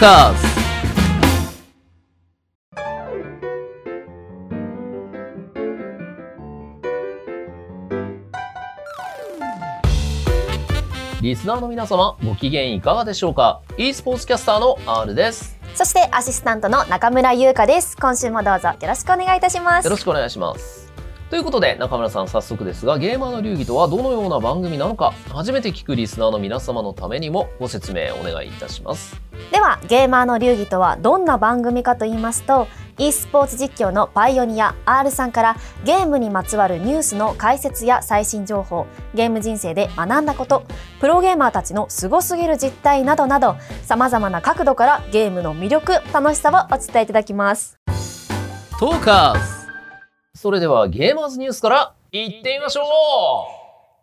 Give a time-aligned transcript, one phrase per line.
[0.00, 0.60] ーカーズ
[11.20, 15.58] リスナーの皆様、ご機嫌いかがでしょうか？e スポーツキャスターの R です。
[15.74, 17.94] そしてアシスタントの中村優香です。
[17.98, 19.84] 今週もどうぞよろしくお願いいたします。
[19.84, 20.89] よろしくお願いします。
[21.30, 29.30] ということで、中村さん早速ですが、ゲーマーの流儀とはどのような番組なのか、初めて聞くリスナーの皆様のためにもご説明お願いいたします。
[29.50, 40.64] ではゲーマーの流儀とはどんな番組かと言いますと e スポーツ実況のパイオニア R さんからゲームにまつわるニュースの解説や最新情報ゲーム人生で学んだこと
[41.00, 47.78] プロゲーマーたちのすごすぎる実態などなどさまざまな角度からゲームの魅力楽しさをお伝えいただきます
[48.78, 49.59] トーカーズ
[50.40, 52.84] それではゲーマーズニュースから行ってみましょう。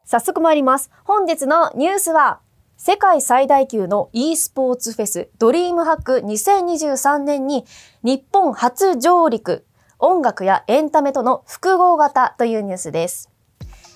[0.05, 0.91] 早速参ります。
[1.04, 2.41] 本日のニュースは
[2.77, 7.66] 世界最大級の e スポーツフェスドリームハック2023年に
[8.04, 9.66] 日本初上陸。
[9.98, 13.32] 音楽やエンタメとの複合型というニュースです。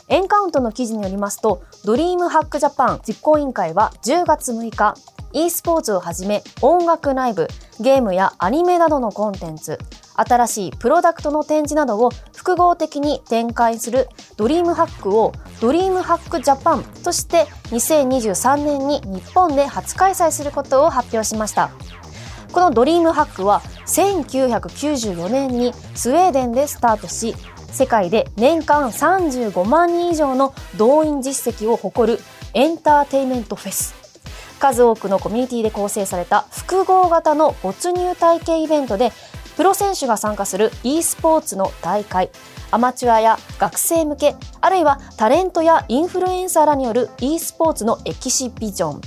[0.08, 4.96] エンカウントの記事によりますと、ドリームハックジャパン実行委員会は10月6日、
[5.34, 7.48] e スポーツをはじめ音楽ライブ、
[7.80, 9.78] ゲームやアニメなどのコンテンツ、
[10.16, 21.72] 新しいプロダクトの展示などを複合的に展開するドリームハックをドリームハックジャパンとして2023年に日本で初開催することを発表しました。
[22.52, 27.34] このドリームハックは1994年にスウェーデンでスタートし
[27.72, 32.20] 世界で年間35万人以上の動員実績を誇る
[32.54, 33.96] エンターテイメントフェス
[34.60, 39.12] 数多くのコミュニティで構成された複合型の没入体験イベントで
[39.56, 42.30] プロ選手が参加する e スポーツの大会
[42.72, 49.02] アマチュアや学生向けあるいはタレントやインフルエンサーらによる e スポーツのエキシビジョン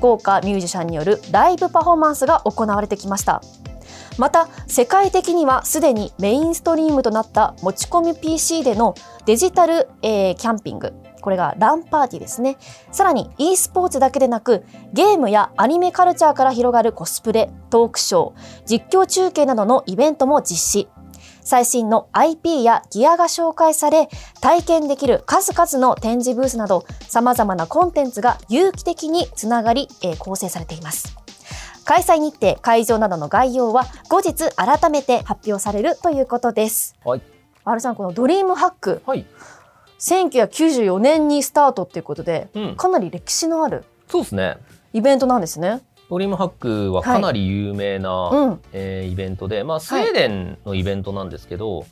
[0.00, 3.42] 豪華ミュージシャンによるライブパフォーマンスが行われてきました。
[4.18, 8.94] また世界的にはすでにメインストリームとなった持ち込み PC での
[9.26, 10.92] デジタル、えーキャンピング
[11.28, 12.56] これがランパーティーですね。
[12.90, 20.88] さらに e スポーツだけでなくゲームやアニメカルチャーから広がるコスプレトークショー実況中継などのイベントも実施。
[21.42, 24.08] 最新の IP やギアが紹介され
[24.40, 31.14] 体験できる数々の展示ブースなど様々なコンテンツが有機的につながり、えー構成されています。
[31.84, 36.96] 開催日程会場などの概要は後日改めて発表されるということです。
[37.04, 37.22] はい。
[37.66, 39.02] R さんこのドリームハック。
[39.04, 39.26] はい。
[39.98, 42.76] 1994年にスタートっていうことでうん。
[42.76, 44.56] かなり歴史のあるそうですね。
[44.92, 45.82] イベントなんですね。
[46.08, 48.60] ドリームハックはかなり有名な、うん。
[48.72, 51.84] えーイベントで、まあ、スウェーデンのイベントなんですけど、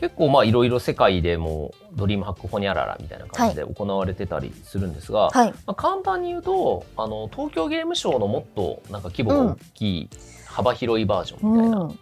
[0.00, 5.50] 結構まあいろいろ世界でもドリームハックホニャララみたいな感じで行われてたりするんですが、はい。
[5.50, 10.10] まあ、簡単に言うとあの東京ゲームショウのもっとなんか規模が大きい、
[10.46, 11.98] 幅広いバージョンみたいなうん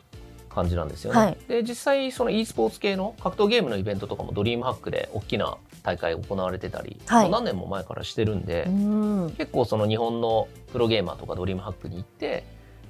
[0.48, 1.18] 感じなんですよね。
[1.18, 12.44] はいで実際その e スポーツ系の格闘ゲームのイベントとかもドリームハックで大きな大会行われてたり、はいもう何年も前からしてるんで、うん結構その日本のプロゲーマーとかドリームハックに行って、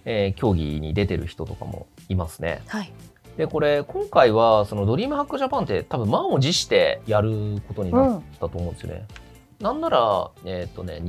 [0.05, 2.63] えー競技に出てる人とかもいますね。
[2.67, 2.93] はい
[3.37, 9.07] でこれ今回はそのドリームハックジャパンって多分満を持してやることになったと思うんですよね。
[9.61, 11.01] なんならえっ、とね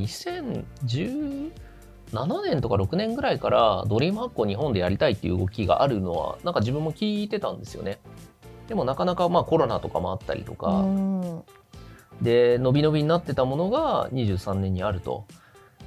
[2.12, 8.00] 2017年とか6年ぐらいからドリームハックを日本でやりたいっていう動きがあるのはなんか自分も聞いてたんですよね。
[8.68, 11.44] でもなかなかまあコロナとかもあったりとか、うん
[12.22, 15.25] で伸び伸びになってたものが23年にあると。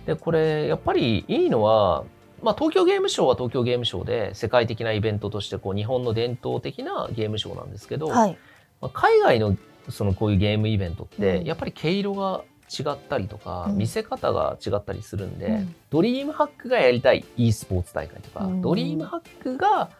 [0.06, 2.04] でこれやっぱりいいのは、
[2.42, 8.38] まあ、東京ゲームショウは東京ゲームショウで世界的なイベントとしてこう日本の伝統的なゲームショウなんですけど、はい
[8.80, 9.56] まあ、海外の
[9.90, 12.42] そのこういうゲームイベントってうんやっぱり毛色が
[12.78, 13.76] 違ったりとか、うん。
[13.76, 15.74] 見せ方が違ったりするんで、うん。
[15.90, 18.62] ドリームハックがやりたい e スポーツ大会とか、うん。
[18.62, 19.90] ドリームハックが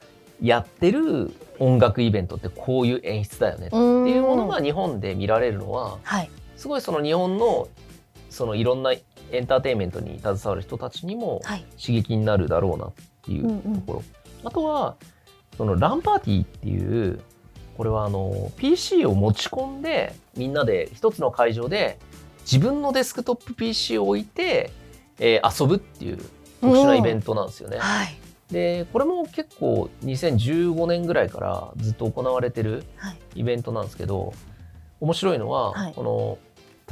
[0.41, 6.31] やってる音楽イベントってこういう演出だよねっていうものが日本で見られるのははい。
[6.57, 7.69] すごいその日本の
[8.31, 11.65] そのいろんなエンターテインメントに携わる人たちにもはい。
[11.81, 12.93] 刺激になるだろうなっ
[13.25, 14.03] ていうところ、
[14.45, 14.97] あとは
[15.57, 17.21] そのランパーティーっていう
[17.77, 21.99] これはあの PC を持ち込んでみんなで一つの会場で
[22.43, 24.73] 自分のデスクトップ PC を置いて、
[25.19, 26.19] えー遊ぶっていう
[26.61, 27.79] 特殊なイベントなんですよね。
[27.79, 28.17] はい。
[28.51, 33.19] でこれも結構2015年ぐらいからずっと行われてるはい。
[33.37, 34.35] イベントなんですけど
[35.01, 35.95] 面白いのは、はい。
[35.95, 36.39] この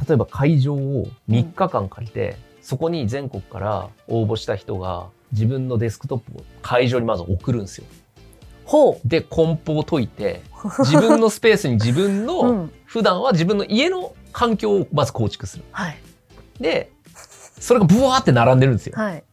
[0.06, 7.84] 例えば会場を3日間借りて、そこに全国から応募した人が自分のデスクトップを会場にまず送るんですよ。
[8.64, 10.42] ほで梱包を解いて
[10.84, 15.64] 自分のスペースに自分う、の、うん、普段は自分の家の環境をまず構築する。
[15.72, 15.98] はい
[16.58, 16.92] で
[17.58, 18.94] それがブワーって並んでるんですよ。
[18.96, 19.24] はい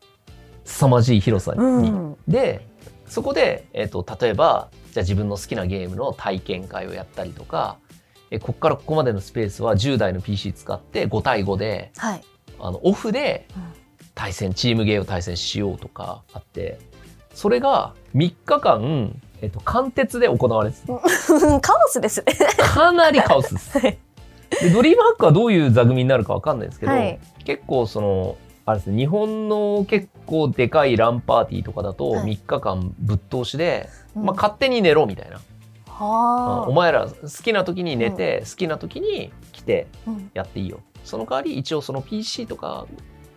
[0.66, 1.60] 凄まじい広さに。
[1.62, 2.18] うん。
[2.28, 2.68] で
[3.08, 7.78] そこで、えっと例えばじゃあ自分の好きなゲームの体験会をやったりとか
[8.32, 12.24] えここからここまでのスペースは10台の PC 使って5対5ではい。
[12.60, 13.64] あのオフでうん
[14.18, 16.80] 対戦チームゲーを対戦しようとかあって
[17.36, 20.88] それが3日間、えっと、貫徹で行われてた
[21.62, 22.34] カオスですね。
[22.58, 23.78] かなりカオスです。
[24.52, 27.20] はいでドリームハックはどういう座組になるかわかんないですけど、はい。
[27.44, 32.38] 結構そのあれですね日本の結構でかいランパーティーとかだとはい。
[32.38, 34.26] 3日間ぶっ通しで、うん。
[34.26, 35.38] まあ、勝手に寝ろみたいな、
[35.88, 36.68] はあ。
[36.68, 40.32] お前ら好きな時に寝て、好きな時に来てうん。
[40.34, 40.82] やっていいよ。
[41.04, 42.88] その代わり一応その PC とか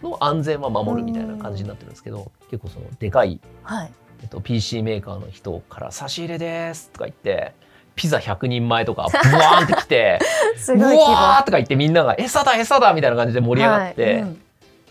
[0.02, 3.92] の安全は守るみたいな感じになってるんですけど、結構そのでかい、はい。
[4.22, 7.54] えっと、PC メーカーの人から「差し入れです」とか言って
[8.00, 10.18] ピザ100人前とか ブワーンって来て
[10.56, 11.02] すうごい規模。
[11.12, 14.40] わーとか言ってみんなが「餌だ餌だ」みたいな感じで盛り上がって、はいうん。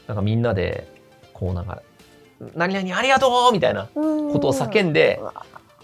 [0.06, 0.88] なんかみんなで
[1.34, 1.82] こうなんか
[2.56, 5.20] 「何々ありがとう!」みたいなことを叫んで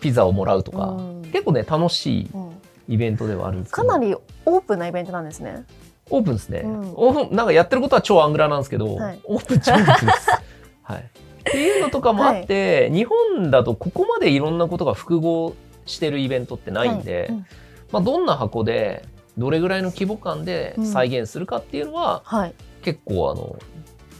[0.01, 1.21] ピザをもらうとか、うん。
[1.31, 2.61] 結構ね楽しいうん。
[2.87, 3.87] イベントではあるんですけど。
[3.87, 4.13] かなり
[4.45, 5.63] オープンなイベントなんですね。
[6.11, 6.93] オープンですね、うん。
[6.95, 9.19] オープンなんかやってることは超アングラなんですけど、はい。
[9.23, 10.29] オープン超オープンです。
[10.83, 11.03] はい、っ
[11.45, 15.55] ていうのとかもあって、日本だとここまでいろんなことが複合
[15.85, 17.45] してるイベントってないんで、はいうん
[17.91, 19.05] まあ、どんな箱で
[19.37, 22.55] どれぐらいの規模感で再現するかっていうのは、はい。
[22.81, 23.57] 結構あの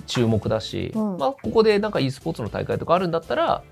[0.07, 3.63] 注目だし、うんまあ、ここでなんか e スポーツの大会とかあるんだったら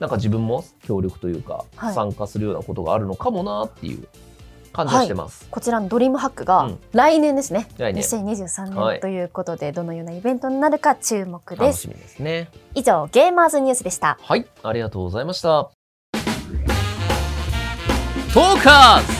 [0.00, 4.06] なんか自分も協力というか、はい参加するようなことがあるのかもなっていう
[4.72, 5.48] 感じはしてます。
[5.50, 7.68] こちらのドリームハックがうん来年ですね。
[7.78, 11.60] 来年2023はい年ということで、どのようなイベントになるか注目です。
[11.60, 12.50] 楽しみですね。
[12.74, 14.18] 以上、ゲーマーズニュースでした。
[14.20, 15.77] はい、ありがとうございました。
[18.34, 19.12] トーカーズ。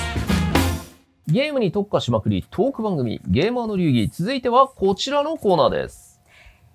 [1.33, 4.09] ゲームに特化しまくりトーク番組ゲーマーの流儀。
[4.09, 6.21] 続いてはこちらのコーナーです。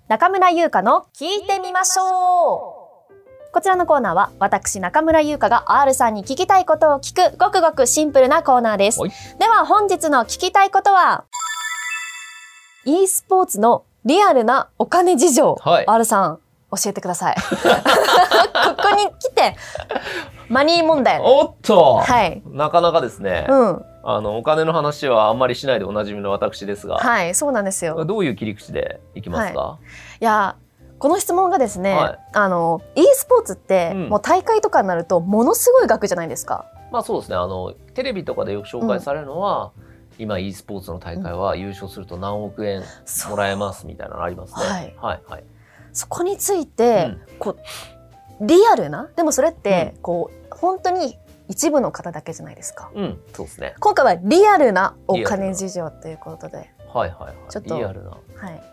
[0.08, 3.52] 中村優香の聞いてみましょう。
[3.54, 9.00] こちらのコーナーは私中村優香が R さんに聞きたいことを聞くごくごくシンプルなコーナーです。
[9.00, 9.12] はい。
[9.40, 11.26] では本日の聞きたいことは
[12.84, 15.86] e スポーツのリアルなお金事情、はい。
[15.86, 16.40] R さん
[16.72, 17.36] 教えてください。
[17.46, 19.56] ここに来て
[20.50, 21.20] マニー問題。
[21.22, 22.42] おっと、はい。
[22.46, 23.86] なかなかですね、うん。
[24.04, 28.04] あのお金の話はあんまりしないでおなじみの私ですが、はいそうなんですよ。
[28.06, 29.80] どういう切り口でいきますか、
[30.20, 30.24] い。
[30.24, 30.56] や
[31.00, 32.20] この質問がですね、はい。
[32.34, 34.10] あの e スポーツって、うん。
[34.10, 36.66] もう大会とかになるとものすごい額じゃないですか。
[36.92, 37.38] まあそうですね。
[37.38, 39.72] あのテレビとかでよく紹介されるのは、
[40.20, 42.84] 今 e スポーツの大会は優勝すると何億円
[43.30, 44.66] もらえますみたいなのありますね。
[44.66, 44.96] はい。
[44.98, 45.44] はいはい。
[45.92, 47.38] そこについて、うん。
[47.40, 47.58] こう
[48.42, 49.10] リアルな？
[49.16, 52.92] でもそれって、こう本当に一部の方だけじゃないですか。
[52.96, 53.76] うん、そうですね。
[53.80, 57.36] 今回はリアルなお金事情ということで、はいはいはい。
[57.50, 58.10] ちょっとリアルな。
[58.10, 58.18] は
[58.52, 58.64] い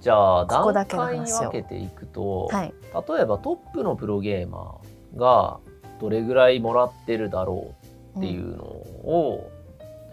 [0.00, 5.58] じゃあ段ここだけの階に分けていくと、はい例えばトップのプロゲーマーが
[6.00, 7.74] どれぐらいもらってるだろ
[8.14, 9.50] うっていうのを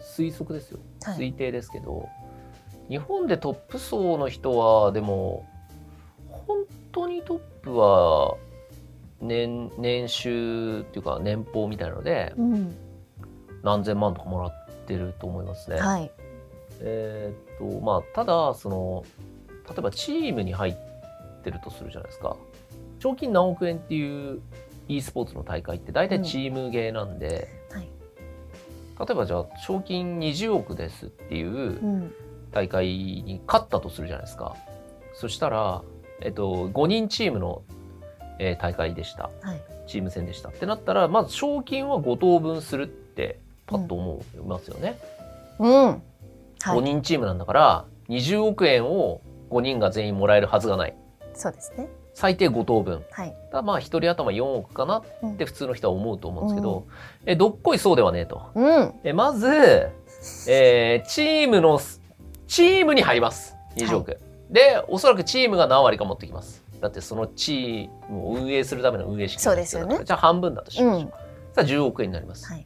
[0.02, 0.80] 推測ですよ。
[1.04, 2.10] はい推定ですけど、
[2.90, 5.46] 日本でトップ層の人はでも
[6.30, 8.38] 本当にトップは
[9.28, 12.76] 年年収っていうか年俸みたいなのでうん。
[13.64, 15.78] 何千万とかもらってると思いますね。
[15.78, 16.12] はい。
[16.82, 19.04] えーっとまあただその
[19.68, 20.76] 例えばチームに入っ
[21.44, 22.38] てるとするじゃないですか。
[23.00, 24.42] 賞金何億円っていう
[24.88, 27.88] e スポーツの大会って大体チームゲーなんで、はい。
[29.00, 32.14] 例えばじゃあ賞金20億ですっていううん。
[32.56, 34.56] 大会に勝ったとするじゃないですか。
[35.14, 35.84] そしたら、
[36.22, 37.64] えっと、5人チームの、
[38.40, 39.30] えー大会でした。
[39.42, 39.62] はい。
[39.88, 40.50] チーム戦でした。
[40.50, 44.98] ってなったらまず賞金は5等分するってパッと思いますよね。
[45.60, 45.70] うん。
[45.88, 46.00] は
[46.62, 50.96] 5い人チームなんだから20億円を5人が全員もらえるはずがない。
[51.34, 51.88] そうですね。
[52.14, 53.04] 最低5等分。
[53.12, 53.36] はい。
[53.52, 55.34] まあ1人頭4億かなうん。
[55.34, 56.86] って普通の人は思うと思うんですけど、
[57.26, 58.42] えどっこいそうではねえと。
[58.56, 58.94] うん。
[59.04, 59.48] えまず、
[60.50, 61.80] えーチームの
[62.48, 63.56] チームに入ります。
[63.76, 64.18] 20億、
[64.50, 70.02] でおそらくチームが何割か持ってきますだってそのチームを運営するための運営資金そうですよね。
[70.04, 71.08] じゃあ半分だとしましょう、うん。
[71.10, 71.18] さ
[71.58, 72.66] あ10億円になります、はい。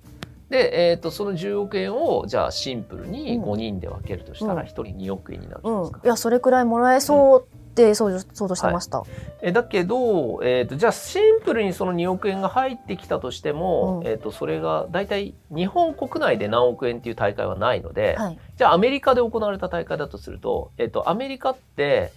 [0.49, 3.43] で、えー、とその10億円をじゃあシンプルにうん。
[3.43, 4.55] 5人で分けるとしたうん。
[4.55, 6.01] ら1人2億円になるじいですか。
[6.03, 9.03] いやそれくらいもらえそうって想像してました。
[9.41, 14.07] えだけど、えー、とじゃあシンプルにその2億円が入ってきたとしても、うん。
[14.07, 18.39] えー、とそれが大体日本国内で何億円っていう大会はないので、はい。
[18.57, 22.11] じゃあアメリカで行われた大会だとすると,、えー、とアメリカって、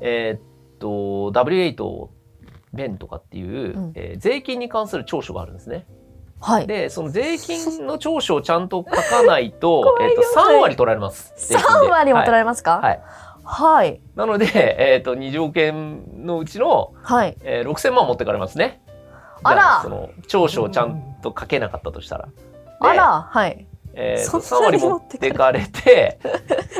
[0.00, 0.49] えー、
[0.80, 2.08] と W8
[2.72, 5.86] ベンとかっていう、うんえー税金に関する長所があるんですね。
[6.40, 6.66] はい。
[6.66, 11.32] でその税金の長所をちゃんと書かないと えっとよ3割取られます。
[11.36, 12.78] 税金で三割も取られますか？
[12.78, 13.00] はいはい
[13.42, 14.00] はい。
[14.14, 14.46] なので、
[14.78, 17.36] えっ、と、20億円のうちの、はい。
[17.42, 18.80] えー、6000万持ってかれますね。
[19.42, 22.26] あらその、長所をちゃんと書けなかったとしたら。
[22.26, 22.32] で
[22.78, 23.66] あら、はい。
[23.94, 26.18] えーと、そんなに3割持ってかれて、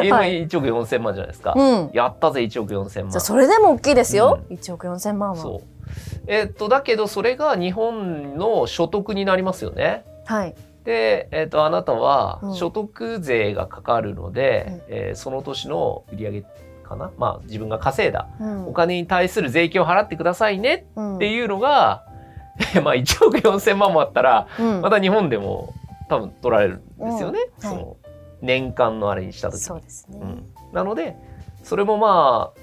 [0.02, 1.54] 今はい1億4000万じゃないですか。
[1.56, 1.90] うん。
[1.92, 3.10] やったぜ、1億4000万。
[3.10, 4.40] じゃあそれでも大きいですよ。
[4.50, 5.36] 1億4千万は。
[5.36, 5.80] そう。
[6.26, 10.04] えっ、と、だけど、それが日本の所得になりますよね。
[10.26, 10.54] はい。
[10.84, 16.42] で、えっ、と、あなたはうん所得税がかかるので、うんえーその年の売り上げ
[16.84, 17.10] かな？
[17.18, 22.04] まあ、自分が稼いだうんお金に対する税金を払ってくださいねうんっていうのが、
[22.82, 25.74] まあ、1億4000万もあったら、うんまた日本でも
[26.10, 27.38] 多分取られるんですよね。
[27.62, 27.96] うんはいその
[28.42, 30.18] 年間のあれにした時にそうですね。
[30.18, 31.14] うん、なので
[31.62, 32.60] それもまあ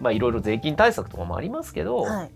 [0.00, 2.30] まあいろいろ税金対策とかもありますけど、はい。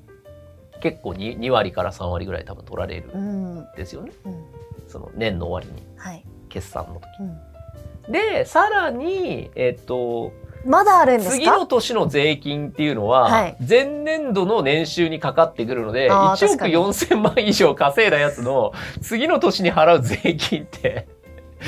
[0.82, 3.66] 結構に 2, 割から3割ぐらい多分取られるうんん。
[3.76, 4.44] ですよねうん。
[4.88, 6.24] その年の終わりにはい。
[6.50, 7.02] 決算の時。
[8.06, 8.12] うん。
[8.12, 10.32] でさらにえっと
[10.64, 21.08] まだあるんです次のか年の税金っていうのは、はい前年度の年収にかかってくるのであー1億確かに4000万以上稼いだやつの次の年に払う税金って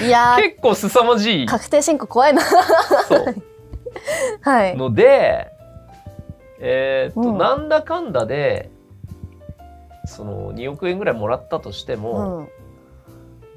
[0.03, 2.43] いやー、 結構凄まじい確定申告怖いな。
[2.43, 3.35] そう
[4.41, 4.77] はい。
[4.77, 5.49] ので、
[6.61, 8.71] えーっと、うんなんだかんだで、
[10.07, 12.49] その2億円ぐらいもらったとしてうも、ん。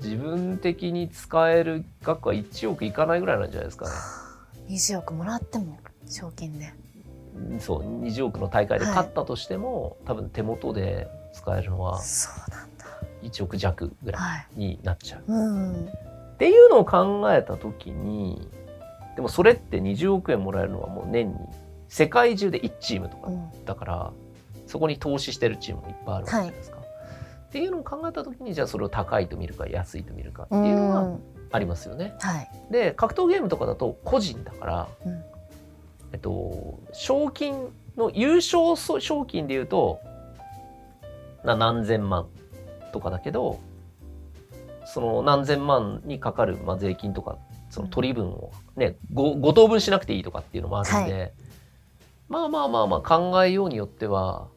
[0.01, 3.91] 自分的に使える額は1億いかないぐらいなんじゃないですかね。
[4.69, 6.73] 20億もらっても、賞金で。
[7.59, 12.85] そう、20億の大会で勝ったとしても、多分手元で使えるのはそうなんだ。
[13.23, 14.47] 1億弱ぐらはい。
[14.55, 15.23] いになっちゃう。
[15.27, 15.85] うん。
[15.85, 18.49] っていうのを考えた時に、
[19.15, 21.35] でもそれって20億円もらえるのはもう年に
[21.87, 23.65] 世界中で1チームとかうん。
[23.65, 24.11] だから
[24.67, 26.77] そこに投資してるチームもいっぱいあるわけじゃないですか。
[26.77, 31.19] っていうのを考えた時にじゃあそれを高いと見るか安いと見るかっていうのがん。
[31.51, 32.15] ありますよね。
[32.19, 32.49] はい。
[32.71, 35.23] で格闘ゲームとかだと個人だから、うん
[36.13, 39.99] えっと、賞金の優勝賞金でいうと
[41.43, 42.27] な何千万
[42.93, 43.59] とかだけど
[44.85, 47.37] その何千万にかかる、まあ、税金とか
[47.69, 51.33] その取り分をね、ご 5, 等分しなくていいとかっていうのもあるんで、
[52.29, 54.47] まあまあまあまあ考えようによっては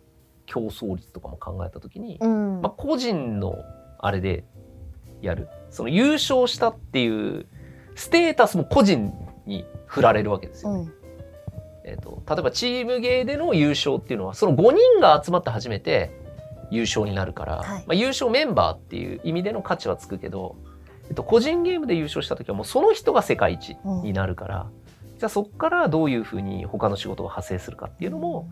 [0.47, 2.61] 競争率とかも考えた時に、うん。
[2.62, 3.57] まあ、個人の
[3.99, 4.45] あれで
[5.21, 7.46] やるその優勝したっていう
[7.94, 9.12] ステータスも個人
[9.46, 10.92] に振られるわけですよ、うん。
[11.84, 16.12] えー、と例えばチームゲーでの優勝っていうのはその5人が集まって初めて
[16.70, 20.56] 優勝になるから、はいまあ、優勝メンバーっていう意味での価値はつくけど、
[21.08, 24.70] えっと、個人ゲームで優勝した時はもうその人が世界一になるから、
[25.18, 28.50] じゃあそこからどういうふうに他の仕事が派生するかっていうのも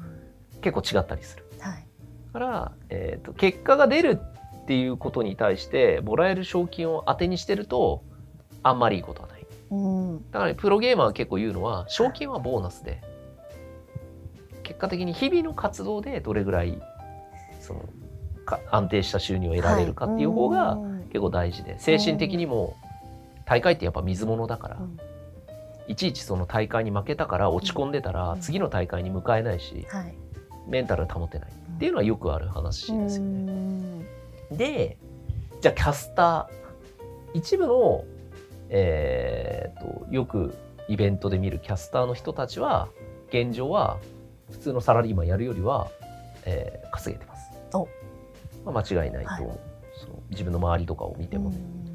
[0.62, 1.44] 結構違ったりする。
[1.60, 1.86] はい。
[2.32, 4.20] だから、えー、と結果が出る
[4.66, 8.02] っていうことに対してもらえる賞金を当てにしてると
[8.64, 9.46] あんまりいいことはない。
[9.70, 10.30] うん。
[10.32, 13.00] だから、ね、プロゲーマーは結構言うのは賞金はボーナスで
[14.64, 16.82] 結果的に日々の活動でどれぐらい
[17.60, 17.84] その
[18.44, 22.76] か安定した収入を得られるかっていう方がうん結構大事で精神的にも
[23.44, 24.98] 大会ってやっぱ水物だからうん
[25.86, 30.14] いちいちその大会に負けたから落ち込んでたらうん次の大会に向かえないしはい。
[30.68, 34.06] メンタル保てないっていうのはよくある話ですよね。
[34.50, 34.96] うんで
[35.60, 38.04] じゃあキャスター一部の、
[38.68, 40.54] えー、とよく
[40.88, 42.88] イベントで見るキャスターの人たちは
[43.28, 43.98] 現状は
[44.50, 45.90] 普通のサラリーマンやるよりは、
[46.44, 47.50] えー稼げてます。
[47.74, 47.88] お
[48.64, 49.58] まあ、間違いないとはい
[49.94, 51.56] その自分の周りとかを見てもね。
[51.58, 51.86] うん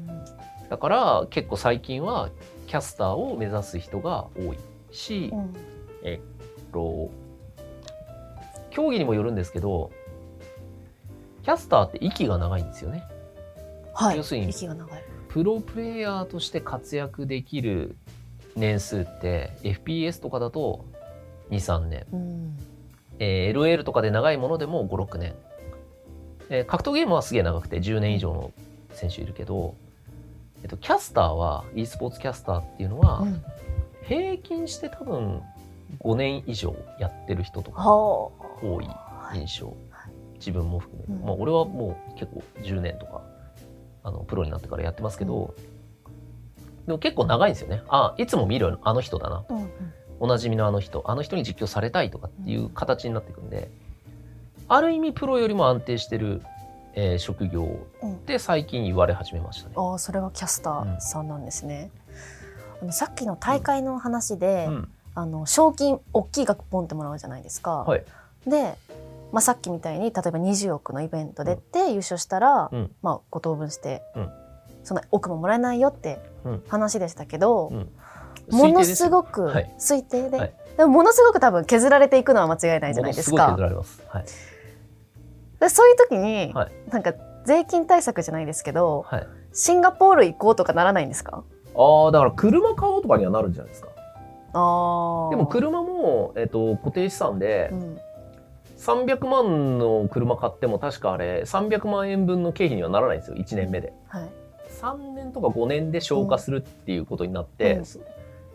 [0.70, 2.30] だから結構最近は
[2.66, 4.58] キャスターを目指す人が多い
[4.90, 5.54] し、うん
[6.02, 7.10] えっと
[8.70, 9.90] 競技にもよるんですけど
[11.42, 13.04] キャスターって息が長いんですよね。
[13.94, 14.16] はい。
[14.16, 15.04] 要するに息が長い。
[15.28, 17.96] プロプレイヤーとして活躍できる
[18.54, 20.84] 年数って FPS とかだと
[21.50, 22.58] 23年、うん。
[23.18, 25.34] えー LL とかで長いものでも56年、
[26.48, 28.52] えー格闘ゲームはすげえ長くて10年以上の
[28.92, 29.74] 選手いるけど、
[30.62, 33.42] えっと、キャスターは e スポーツキャスターっていうのはうん
[34.04, 35.40] 平均して多分
[36.00, 38.32] 5年以上やってる人とかは多。
[38.82, 38.88] い。
[39.38, 39.74] 印象、
[40.44, 41.24] 自分も含め、うん。
[41.24, 43.22] まあ、俺はもう結構10年とか
[44.02, 45.54] あのプロになってからやってますけど、
[46.86, 47.82] でも結構長いんですよね。
[47.88, 49.44] あいつも見るあの人だな。
[49.48, 49.70] うんうん。
[50.18, 51.04] おなじみのあの人。
[51.06, 53.70] あの人に実況されたいとかっていう形になっていくんで、
[54.68, 56.42] ある意味プロよりも安定してる、
[56.94, 58.14] えー職業うん。
[58.14, 59.74] って最近言われ始めましたね。
[59.76, 61.90] ああ、それはキャスターさんなんですね。
[62.80, 64.88] あのさっきの大会の話で、うん。
[65.14, 67.84] あの賞金大きい額ポンってもらうじゃないですか。
[67.84, 68.04] はい。
[68.46, 68.74] で、
[69.32, 72.90] まあ、さっきみたいに例えば20億のイベント出て優勝したら、うん。
[73.02, 74.30] まあ、5等分して、うん。
[74.84, 76.62] そんな億ももらえないよってうん。
[76.68, 77.90] 話でしたけど、うん。
[78.50, 79.74] ものすごくはい。
[79.78, 80.54] 推定で、はい。
[80.76, 83.62] でもものすごく多分削られていくのは間違いないじゃないですかすごい削。
[83.62, 84.02] られます。
[84.08, 84.24] はい。
[85.60, 86.72] でそういう時に、はい。
[86.90, 87.14] なんか
[87.46, 89.26] 税金対策じゃないですけどはい。
[89.54, 91.44] シンガポール行こうとかならないんですか？
[91.74, 93.88] ああ、だから車買おうとかにはなるんじゃないですか。
[94.54, 97.98] あでも車も、えっと、固定資産でうん
[98.82, 103.92] 300万の車買っても確かあれ300万円分の経費にはならないんですよ1年目で。
[104.08, 104.30] はい。
[104.80, 107.82] 3年とか5年で消化するっていうことになって、うん。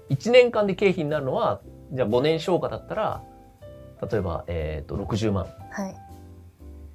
[0.10, 1.62] 1年間で経費になるのは
[1.94, 3.24] じゃあ5年消化だったら
[4.12, 5.96] 例えば、えー、と60万はい、っ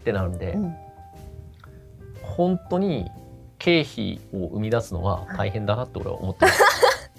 [0.05, 0.75] てなるんで、うん。
[2.23, 3.11] 本当に
[3.59, 6.63] 経費を生み出すのは大変だなって俺は思ってます。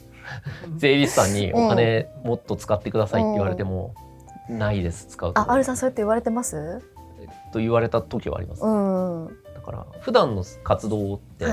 [0.77, 3.96] 税理士さんにお金もっと使ってくださいって言われても、
[4.50, 5.40] ないです使うと。
[5.40, 6.82] あアルさんそうやって言われてます？
[7.52, 9.26] と言われた時はあります、うん。
[9.26, 11.48] はだから普段の活動って、い。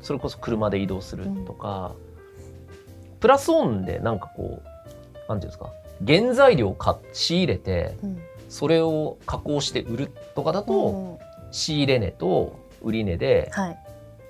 [0.00, 1.94] それこそ車で移動するとか、
[3.20, 5.70] プラスオンでなんかこうなんていうんですか
[6.06, 8.22] 原材料を買っ仕入れてうん。
[8.48, 11.18] それを加工して売るとかだと、うん。
[11.50, 13.78] 仕入れ値と売値ではい。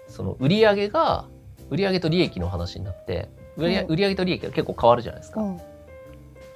[0.09, 1.25] その売上が
[1.71, 3.95] 売上と利益の話になって売上,、うん。
[3.95, 5.61] 売上と利益が結構変わるじゃないですか、うん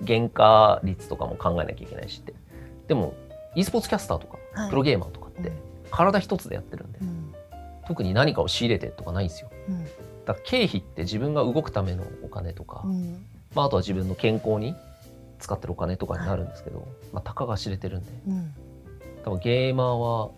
[0.07, 2.35] 原価率とかも考えなきゃいけないしって。
[2.87, 3.14] でも
[3.55, 4.71] e スポーツキャスターとか、はい。
[4.71, 5.55] プロゲーマーとかってうん。
[5.90, 7.35] 体一つでやってるんで、うん。
[7.87, 9.50] 特に何かを仕入れてとかないんですよ。
[9.69, 9.85] うん。
[9.85, 13.25] だから経費って自分が動くためのお金とか、うん。
[13.55, 14.75] まあ、あとは自分の健康に
[15.38, 18.11] 使ってるお金とかになるんですけど、まあ、たかが知れてるんで。
[18.28, 18.55] うん。
[19.25, 20.31] 多分ゲーマーは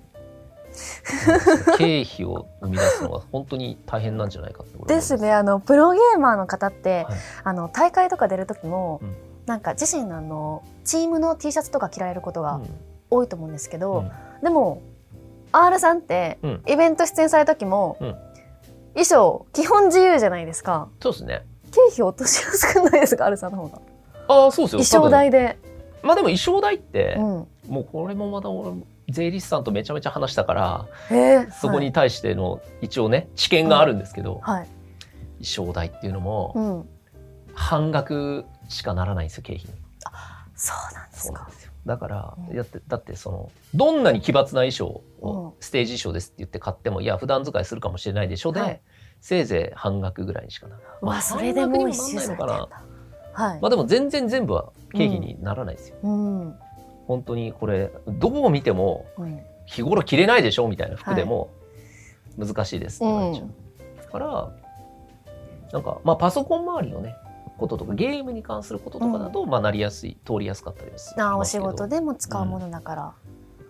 [1.77, 5.33] 経費を生み出すのは本当に大変なんじゃないかってでますね。
[5.33, 7.19] あのプロゲーマーの方って、はい。
[7.43, 12.67] あの大会とか出る時も、うんなんか自身のあのチームの T シャツとか着られることがうん。
[13.11, 14.11] 多いと思うんですけど、うん。
[14.45, 14.81] でも
[15.51, 16.63] R さんって、うん。
[16.69, 18.15] イベント出演される時も、うん。
[18.95, 20.89] 衣装基本自由じゃないですか。
[21.03, 21.43] そうですね。
[21.73, 23.81] 経費落としやすくないですか？R さんの方が。
[24.29, 25.01] ああそうですよ。
[25.01, 25.59] 衣装代で、
[26.05, 27.25] まあでも衣装代って、うん、
[27.69, 28.71] もうこれもまた俺
[29.09, 34.69] 税理士さんとめちゃめちゃ話したからえーそこに対しての一応ね知見があるんですけど、はい、はい。
[35.43, 36.89] 衣装代っていうのもうん、
[37.55, 39.73] 半額しかならないんですよ経費に。
[40.55, 41.27] そうなんですか。
[41.27, 41.73] そうなんですよ。
[41.87, 42.57] だから、うん。
[42.57, 45.29] やってだってそのどんなに奇抜な衣装うん。
[45.29, 48.81] をステージ衣装ですって言って買ってもいや普段使いするかもしれないでしょで、はい。
[49.21, 50.91] せいぜい半額ぐらいにしかならない。
[51.03, 52.37] うわそれでもう一周ん。
[53.33, 55.97] はい、まあでも全然全部は経費にならないですよ。
[56.03, 56.55] うん。
[57.07, 59.41] 本当にこれどこを見てもうん。
[59.67, 61.51] 日頃着れないでしょみたいな服でも
[62.37, 63.49] 難しいですって言われちゃう。
[63.99, 64.53] だから
[65.73, 67.15] なんかまあパソコン周りのね
[67.61, 73.15] こととかゲームに関することとかだと、まあなりやすい通りやすかったりはしあーお仕事でも使うものだから、ま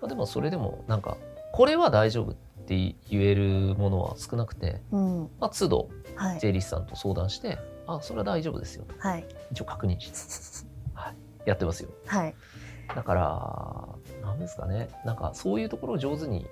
[0.02, 1.16] あでもそれでもなんか
[1.52, 2.34] これは大丈夫っ
[2.66, 2.76] て
[3.10, 5.30] 言えるものは少なくて、うん。
[5.40, 6.40] まあ、都度はい。
[6.40, 8.84] 税理士さんと相談してあそれは大丈夫ですよ。
[8.84, 9.26] とはい。
[9.50, 10.10] 一応確認し
[10.62, 11.14] て、 はい、
[11.46, 11.90] やってますよ。
[12.06, 12.34] はい。
[12.94, 14.88] だからなんですかね。
[15.04, 16.46] なんかそういうところを上手に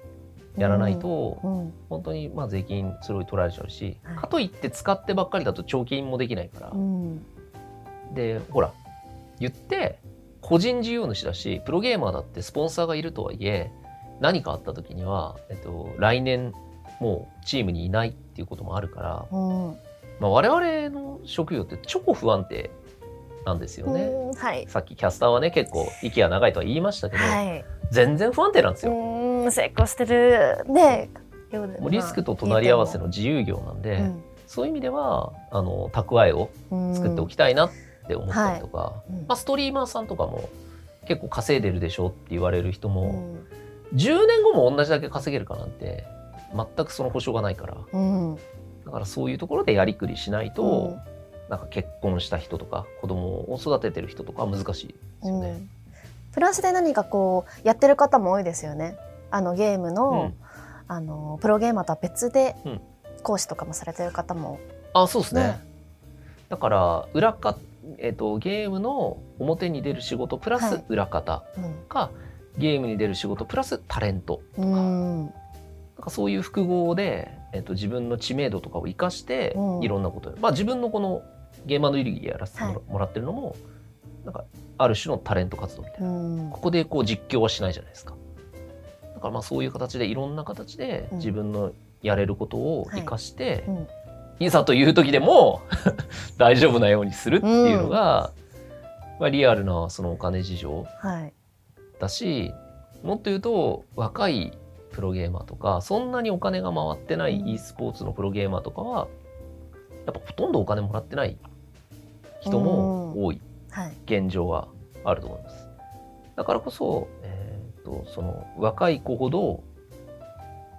[0.59, 1.73] やらないと、うん。
[1.89, 4.17] 本当にまあ税金すごい取られちゃうし、はい。
[4.17, 7.25] かといって使ってばっかりだと貯金もできないから、うん。
[8.15, 8.73] でほら
[9.39, 9.99] 言って
[10.41, 13.71] 個人事業主だしプロゲーマーだってスポンサーがいるとはいえ
[14.21, 16.53] 何かあった時には、えっと、来年
[17.01, 19.77] もうチームにいないっていうこともあるから、うん。
[20.21, 22.71] まあ、我々の職業って超不安定
[23.47, 24.03] なんですよね。
[24.03, 24.35] うん。
[24.35, 24.67] はい。
[24.69, 27.65] さっきキャスターはね結構息が長いとは言いましたけど、はい。
[27.91, 28.97] 全然不安定なんですうよ。
[29.51, 31.11] 成功してるね。
[31.91, 34.23] リスクと隣り合わせの自由業なんで、うん。
[34.47, 36.95] そういう意味ではあの蓄えをうん。
[36.95, 37.71] 作っておきたいなっ
[38.07, 39.17] て思ったりとか、うん。
[39.27, 40.49] まあ、ストリーマーさんとかも
[41.07, 43.47] 結構稼いでるでしょって言われる人うも、ん。
[43.95, 46.05] 10年後も同じだけ稼げるかなんて
[46.55, 47.77] 全くその保証がないから。
[47.93, 48.37] うん。
[48.85, 51.01] だからそういうところでやりくりしないと、うん。
[51.49, 55.49] なんか結婚した人とか子供を育ててる人とかは難しいですよね。
[55.49, 55.71] うん。
[56.33, 58.97] プラスで何かこうやってる方も多いですよね
[59.31, 60.35] あのゲームの,、うん。
[60.89, 62.81] あのプロゲーマーとは別でうん。
[63.25, 64.61] 講師とかもされてる方も、
[64.95, 65.43] あそうですね。
[65.43, 65.61] ね。
[66.49, 67.59] だから裏か、
[67.99, 70.85] えっとゲームの表に出る仕事プラスはい。
[70.89, 71.75] 裏方うん。
[71.89, 72.11] か、
[72.57, 75.25] ゲームに出る仕事プラスタレントうん。
[75.25, 75.33] なん
[76.01, 79.83] かそういう複合で、えっと、自分の知名度とかを生かして、うん。
[79.83, 81.23] いろんなことまあ自分のこの
[81.67, 83.57] ゲーマーの流儀やらせてもら,、ってるのも
[84.25, 84.45] なんか
[84.79, 86.51] ある種のタレント活動みたいな、うん。
[86.51, 88.15] ここでこう実況はしないじゃないですか
[89.19, 91.19] だからまあそういう形でいろんな形でうん。
[91.19, 93.89] 自分のやれることを生かして、うん。
[94.39, 95.63] いざという時でも
[96.39, 98.31] 大丈夫なようにするっていうのが、
[99.19, 101.33] まあ、リアルなそのお金事情はい。
[101.99, 102.55] だし
[103.03, 104.57] もっと言うと若い
[104.93, 107.49] プロゲーマーとかそんなにお金が回ってないうん。
[107.49, 109.09] e スポーツのプロゲーマーとかは
[110.07, 111.37] やっぱほとんどお金もらってない
[112.41, 113.93] 人も多いはい。
[114.05, 114.69] 現状は
[115.03, 115.69] あると思います。
[116.37, 117.38] だからこそ、えー、
[117.89, 119.63] とその若い子ほど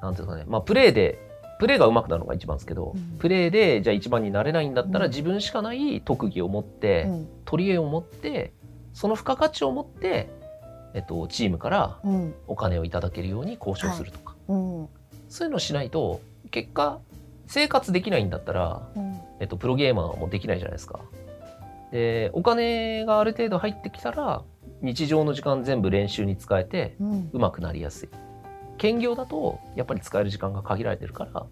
[0.02, 1.20] なんていうかね、まあ、プレーで
[1.60, 7.28] プレーが上手くなるのが一番ですけど、うんプレーでじゃあ一番になれないんだったら、うん自分しかない特技を持って、うん。
[7.44, 8.54] 取り柄を持って
[8.94, 10.30] その付加価値を持って、
[10.94, 12.34] えっと、チームからうん。
[12.48, 14.88] お金をいただけるように交渉するとか、うん。
[15.28, 17.00] そういうのをしないと結果
[17.48, 19.20] 生活できないんだったら、うん。
[19.42, 21.02] えっと、プロゲーマーもできないじゃないですか。
[21.92, 24.44] でお金がある程度入ってきたら
[24.82, 27.30] 日常の時間全部練習に使えてうん。
[27.34, 28.10] 上手くなりやすい。
[28.78, 31.46] 兼業だとやっぱり使える時間が限られてるから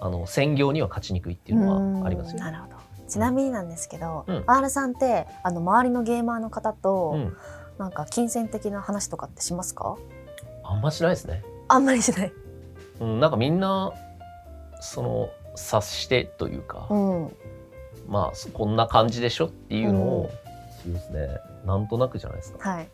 [0.00, 2.40] あの専業には勝ちにくいっていうのはありますよね。
[2.40, 2.76] なるほど。
[3.08, 7.36] ちなみになんですけど、うん R さんってあの周りのゲーマーの方と、うん、
[7.78, 9.96] なんか金銭的な話とかってしますか？
[10.64, 11.42] あんましないですね。
[11.68, 12.32] あんまりしない。
[13.00, 13.92] うん、なんかみんな
[14.80, 17.36] その察してというか、うん。
[18.08, 20.30] まあそこんな感じでしょっていうのを、
[20.84, 21.28] そうですね
[21.64, 22.70] なんとなくじゃないですか。
[22.70, 22.88] はい。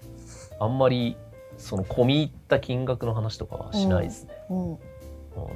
[0.61, 1.17] あんまり
[1.57, 4.31] その込み入った金額の話とかはしないですね。
[4.51, 4.73] うん。
[4.73, 4.79] うん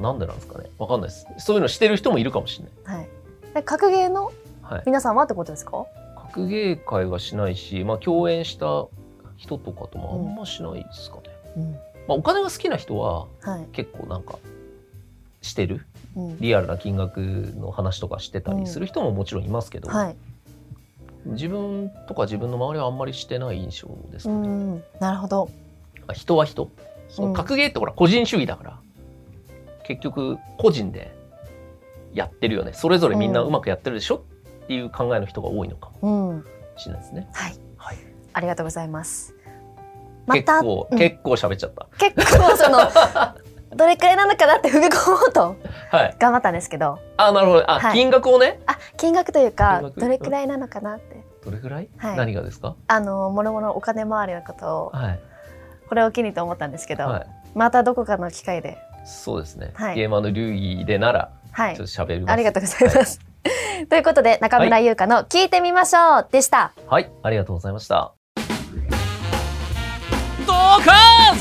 [0.00, 1.26] なんでなんですかねわかんないです。
[1.38, 2.98] そういうのしてる人もいるかもしれない。
[2.98, 3.08] はい。
[3.54, 4.82] で格ゲーのはい。
[4.86, 5.86] 皆さんはってことですか？
[6.16, 8.86] 格ゲー会はしないし、まあ共演した
[9.36, 11.22] 人とかともあんましないですかね。
[11.56, 11.72] うん。
[11.72, 11.78] ま
[12.10, 13.66] あお金が好きな人ははい。
[13.72, 14.38] 結構なんか
[15.40, 15.84] してる？
[16.14, 16.38] うん。
[16.38, 20.16] リアルな金額の話とかしてたりする人ももちろんいますけど、はい。
[21.24, 24.48] 自分とか自分の周りはあんまりしてない印象ですうかね。
[24.48, 24.82] ん。
[25.00, 25.48] なるほど。
[26.08, 26.70] あ人は人。
[27.08, 28.78] その格ゲーってほら個人主義だから、
[29.84, 31.12] 結局個人で
[32.12, 32.72] やってるよね。
[32.72, 34.24] それぞれみんなうまくやってるでしょ
[34.64, 36.44] っていう考えの人が多いのかもうん。
[36.76, 37.28] しれないですね。
[37.32, 37.54] はい。
[37.76, 37.96] はい。
[38.32, 39.34] ありがとうございます。
[40.26, 41.88] ま結た構、うん結構喋っちゃった。
[41.98, 42.78] 結構その
[43.76, 45.56] どれくらいなのかなって踏み込もうと
[45.90, 46.16] はい。
[46.18, 47.70] 頑張ったんですけど、あ、なるほど。
[47.70, 48.60] あ、はい金額をね。
[48.66, 51.11] あ金額というかどれくらいなのかなって。
[51.44, 52.76] どれぐらい、はい何がですか？
[52.86, 55.20] あのもろもろお金回りのことをはい。
[55.88, 57.26] これを機にと思ったんですけど、はい。
[57.54, 59.72] またどこかの機会でそうですね。
[59.74, 62.32] はいゲーマーの流儀でなら、はいちょっと喋ります。
[62.32, 63.20] ありがとうございます。
[63.90, 66.72] ということで中村優香の聞いてみましょうでした。
[66.86, 67.10] はい。
[67.22, 68.14] ありがとうございました。
[70.46, 70.52] ド
[70.84, 71.36] カン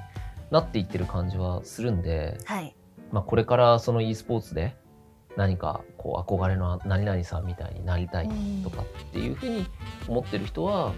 [0.52, 2.76] なっていってる感じはするんで、はい。
[3.12, 4.76] まあ、これからその e スポーツで
[5.38, 8.30] 何かこう憧れの何々さんみたいになりたい
[8.64, 9.66] とかっていうふうに
[10.08, 10.94] 思ってる人は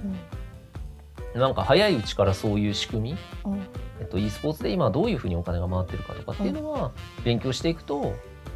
[1.36, 3.53] なんか早いうちからそういう仕組み、うん。
[3.53, 3.60] うん。
[3.99, 6.91] えっと、e スポーツで今どういうふうにお金が回ってるかとかっていうのは
[7.23, 8.15] 勉強していくと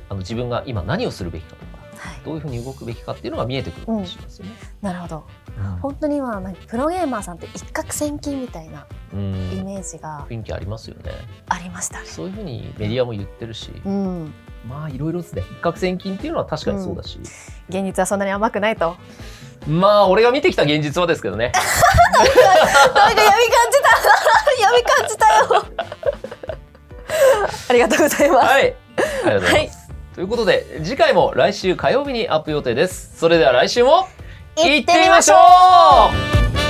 [0.09, 2.21] あの自分が今何をするべきかとかはい。
[2.23, 4.51] どういうふうに動くべきかっていうのが見えてくるかもしれないですよね。
[4.81, 5.23] なるほど。
[5.57, 11.11] うん本当にはなんかプロゲーマーさんって一攫千金みたいなうんイメージが雰囲気ありますよね。
[11.47, 12.05] ありましたね。
[12.05, 14.33] そういうふうにメディアも言ってるし、うん。
[14.67, 15.43] まあいろいろですね。
[15.49, 17.19] 一攫千金っていうのは確かにそうだし、
[17.69, 18.95] 現実はそんなに甘くないと。
[19.67, 21.51] まあ俺が見てきた現実はですけどね。
[21.53, 23.95] なんか闇感じた
[24.61, 25.65] 闇感じたよ
[27.69, 28.45] ありがとうございます。
[28.47, 28.75] はい。
[28.97, 29.89] ありがとうございます。
[30.15, 33.17] ということで、次回も来週火曜日にアップ予定です。
[33.17, 34.07] それでは来週も
[34.55, 36.64] 行ってみましょう。